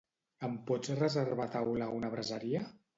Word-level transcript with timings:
Em 0.47 0.55
pots 0.69 0.95
reservar 1.03 1.49
taula 1.59 1.87
a 1.89 1.95
una 2.03 2.15
braseria? 2.19 2.69